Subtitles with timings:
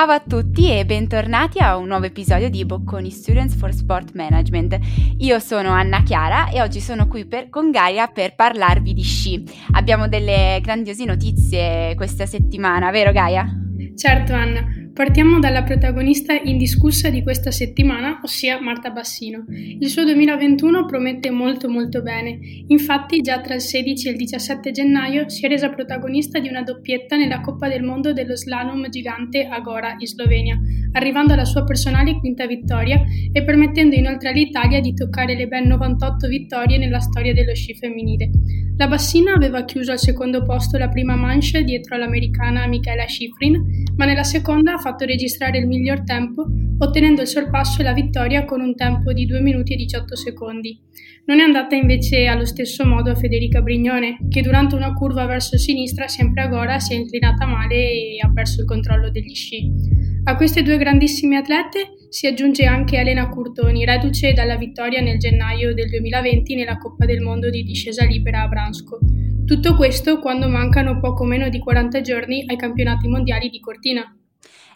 [0.00, 4.78] Ciao a tutti e bentornati a un nuovo episodio di Bocconi Students for Sport Management.
[5.18, 9.44] Io sono Anna Chiara e oggi sono qui per, con Gaia per parlarvi di sci.
[9.72, 13.46] Abbiamo delle grandiose notizie questa settimana, vero Gaia?
[13.94, 14.64] Certo Anna,
[15.00, 19.46] Partiamo dalla protagonista indiscussa di questa settimana, ossia Marta Bassino.
[19.48, 22.38] Il suo 2021 promette molto molto bene.
[22.66, 26.62] Infatti, già tra il 16 e il 17 gennaio si è resa protagonista di una
[26.62, 30.60] doppietta nella Coppa del Mondo dello slalom gigante Agora in Slovenia,
[30.92, 36.28] arrivando alla sua personale quinta vittoria e permettendo inoltre all'Italia di toccare le ben 98
[36.28, 38.30] vittorie nella storia dello sci femminile.
[38.80, 44.06] La Bassina aveva chiuso al secondo posto la prima manche dietro all'americana Michaela Schifrin, ma
[44.06, 46.46] nella seconda ha fatto registrare il miglior tempo,
[46.78, 50.78] ottenendo il sorpasso e la vittoria con un tempo di 2 minuti e 18 secondi.
[51.26, 55.58] Non è andata invece allo stesso modo a Federica Brignone, che durante una curva verso
[55.58, 59.70] sinistra, sempre a Gora, si è inclinata male e ha perso il controllo degli sci.
[60.24, 65.72] A queste due grandissime atlete si aggiunge anche Elena Curtoni, reduce dalla vittoria nel gennaio
[65.72, 68.98] del 2020 nella Coppa del Mondo di discesa libera a Bransko.
[69.44, 74.14] Tutto questo quando mancano poco meno di 40 giorni ai campionati mondiali di Cortina.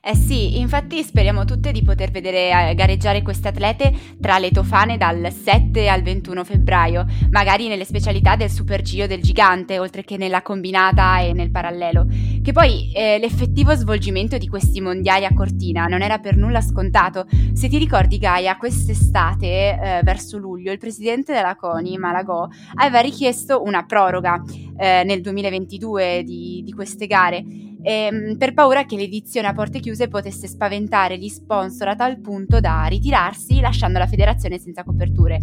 [0.06, 4.98] Eh sì, infatti speriamo tutte di poter vedere eh, gareggiare queste atlete tra le tofane
[4.98, 10.18] dal 7 al 21 febbraio, magari nelle specialità del Super Gio del gigante, oltre che
[10.18, 12.04] nella combinata e nel parallelo.
[12.42, 17.24] Che poi eh, l'effettivo svolgimento di questi mondiali a Cortina non era per nulla scontato.
[17.54, 23.62] Se ti ricordi Gaia, quest'estate, eh, verso luglio, il presidente della CONI, Malagò, aveva richiesto
[23.62, 24.38] una proroga
[24.76, 30.08] eh, nel 2022 di, di queste gare ehm, per paura che l'edizione a porte chiuse
[30.08, 35.38] potesse spaventare gli sponsor a tal punto da ritirarsi lasciando la federazione senza coperture.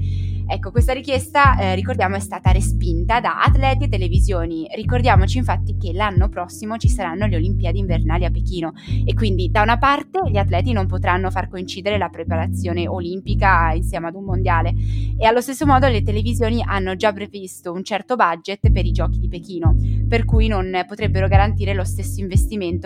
[0.48, 4.68] Ecco, questa richiesta, eh, ricordiamo, è stata respinta da atleti e televisioni.
[4.76, 8.74] Ricordiamoci infatti che l'anno prossimo ci saranno le Olimpiadi invernali a Pechino
[9.06, 14.08] e quindi da una parte gli atleti non potranno far coincidere la preparazione olimpica insieme
[14.08, 14.74] ad un mondiale
[15.18, 19.20] e allo stesso modo le televisioni hanno già previsto un certo budget per i giochi
[19.20, 19.76] di Pechino,
[20.08, 22.31] per cui non potrebbero garantire lo stesso investimento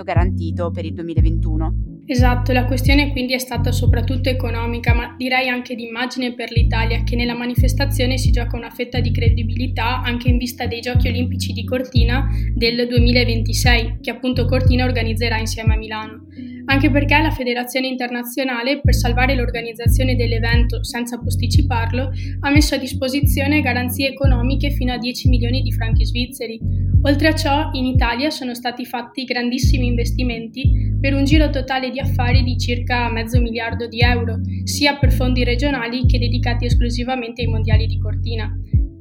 [0.03, 1.94] garantito per il 2021.
[2.07, 7.03] Esatto, la questione quindi è stata soprattutto economica, ma direi anche di immagine per l'Italia,
[7.03, 11.51] che nella manifestazione si gioca una fetta di credibilità anche in vista dei Giochi Olimpici
[11.51, 16.27] di Cortina del 2026, che appunto Cortina organizzerà insieme a Milano.
[16.67, 22.11] Anche perché la Federazione Internazionale, per salvare l'organizzazione dell'evento senza posticiparlo,
[22.41, 26.59] ha messo a disposizione garanzie economiche fino a 10 milioni di franchi svizzeri.
[27.03, 31.94] Oltre a ciò, in Italia sono stati fatti grandissimi investimenti per un giro totale di
[32.00, 37.47] affari di circa mezzo miliardo di euro, sia per fondi regionali che dedicati esclusivamente ai
[37.47, 38.51] mondiali di Cortina.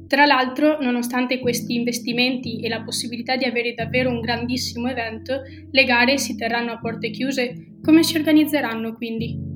[0.07, 5.41] Tra l'altro, nonostante questi investimenti e la possibilità di avere davvero un grandissimo evento,
[5.71, 7.77] le gare si terranno a porte chiuse.
[7.81, 9.53] Come si organizzeranno quindi?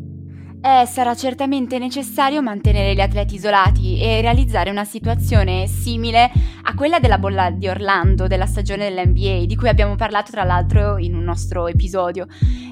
[0.61, 6.29] Eh, sarà certamente necessario mantenere gli atleti isolati e realizzare una situazione simile
[6.69, 10.99] a quella della bolla di Orlando della stagione dell'NBA, di cui abbiamo parlato tra l'altro
[10.99, 12.27] in un nostro episodio.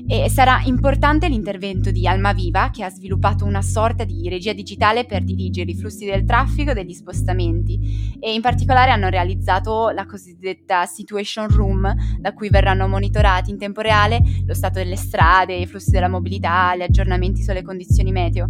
[0.08, 5.24] E sarà importante l'intervento di Almaviva, che ha sviluppato una sorta di regia digitale per
[5.24, 10.86] dirigere i flussi del traffico e degli spostamenti, e in particolare hanno realizzato la cosiddetta
[10.86, 15.90] Situation Room, da cui verranno monitorati in tempo reale lo stato delle strade, i flussi
[15.90, 18.48] della mobilità, gli aggiornamenti sulle condizioni meteo.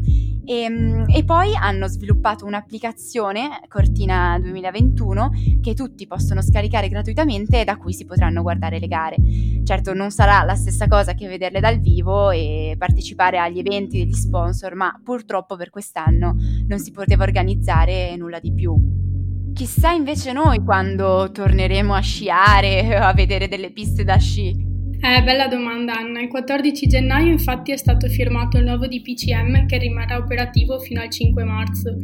[0.47, 5.31] E, ehm, e, poi hanno sviluppato un'applicazione, Cortina 2021,
[5.61, 9.15] che tutti possono scaricare gratuitamente e da cui si potranno guardare le gare.
[9.63, 14.13] Certo non sarà la stessa cosa che vederle dal vivo e partecipare agli eventi degli
[14.13, 16.35] sponsor, ma purtroppo per quest'anno
[16.67, 18.75] non si poteva organizzare nulla di più.
[19.53, 24.66] Chissà invece noi quando torneremo a sciare o a vedere delle piste da sci.
[24.99, 26.21] Eh, bella domanda Anna.
[26.21, 31.09] Il 14 gennaio infatti è stato firmato il nuovo DPCM che rimarrà operativo fino al
[31.11, 31.95] 5 marzo.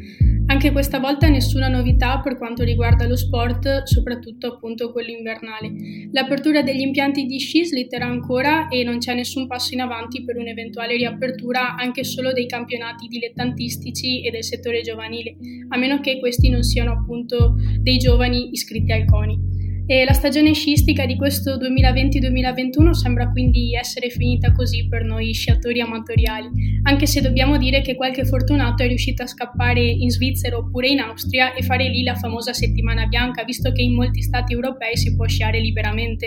[0.45, 5.71] Anche questa volta nessuna novità per quanto riguarda lo sport, soprattutto appunto quello invernale.
[6.11, 10.37] L'apertura degli impianti di sci slitterà ancora e non c'è nessun passo in avanti per
[10.37, 15.35] un'eventuale riapertura anche solo dei campionati dilettantistici e del settore giovanile,
[15.69, 19.62] a meno che questi non siano appunto dei giovani iscritti al CONI.
[19.93, 25.81] E la stagione sciistica di questo 2020-2021 sembra quindi essere finita così per noi sciatori
[25.81, 26.49] amatoriali,
[26.81, 30.99] anche se dobbiamo dire che qualche fortunato è riuscito a scappare in Svizzera oppure in
[30.99, 35.15] Austria e fare lì la famosa settimana bianca, visto che in molti stati europei si
[35.15, 36.25] può sciare liberamente.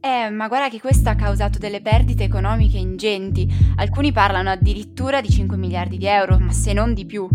[0.00, 3.46] Eh, ma guarda che questo ha causato delle perdite economiche ingenti.
[3.76, 7.28] Alcuni parlano addirittura di 5 miliardi di euro, ma se non di più.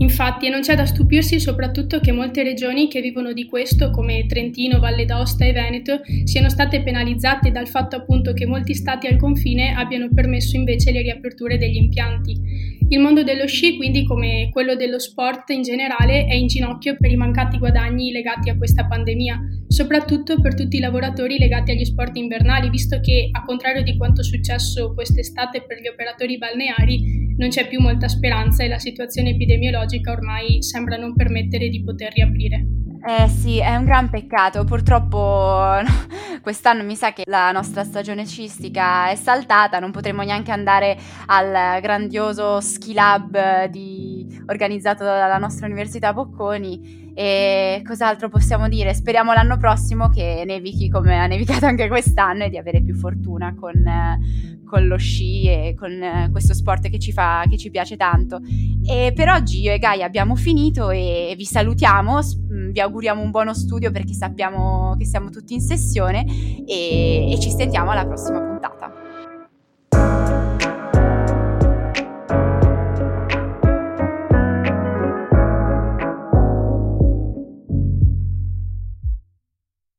[0.00, 4.78] Infatti, non c'è da stupirsi soprattutto che molte regioni che vivono di questo, come Trentino,
[4.78, 9.74] Valle d'Aosta e Veneto, siano state penalizzate dal fatto appunto che molti stati al confine
[9.74, 12.78] abbiano permesso invece le riaperture degli impianti.
[12.88, 17.12] Il mondo dello sci, quindi come quello dello sport in generale, è in ginocchio per
[17.12, 19.38] i mancati guadagni legati a questa pandemia,
[19.68, 24.24] soprattutto per tutti i lavoratori legati agli sport invernali, visto che, a contrario di quanto
[24.24, 30.12] successo quest'estate per gli operatori balneari, non c'è più molta speranza e la situazione epidemiologica
[30.12, 32.66] ormai sembra non permettere di poter riaprire.
[33.02, 34.64] Eh sì, è un gran peccato.
[34.64, 35.80] Purtroppo
[36.40, 41.80] quest'anno mi sa che la nostra stagione scistica è saltata, non potremo neanche andare al
[41.80, 44.42] grandioso ski lab di...
[44.46, 47.12] organizzato dalla nostra Università Bocconi.
[47.12, 48.94] E cos'altro possiamo dire?
[48.94, 53.54] Speriamo l'anno prossimo che nevichi come ha nevicato anche quest'anno e di avere più fortuna
[53.54, 53.82] con,
[54.64, 58.40] con lo sci e con eh, questo sport che ci, fa, che ci piace tanto.
[58.86, 62.20] E per oggi io e Gaia abbiamo finito e vi salutiamo,
[62.70, 66.24] vi auguriamo un buono studio perché sappiamo che siamo tutti in sessione
[66.66, 68.69] e, e ci sentiamo alla prossima puntata.